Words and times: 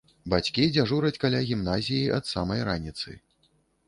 Бацькі 0.33 0.63
дзяжураць 0.77 1.19
каля 1.23 1.41
гімназіі 1.49 2.07
ад 2.15 2.23
самай 2.31 2.65
раніцы. 2.71 3.15